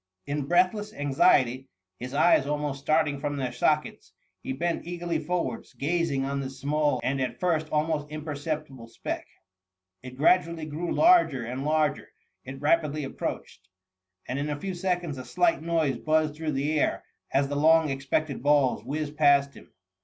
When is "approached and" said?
13.03-14.39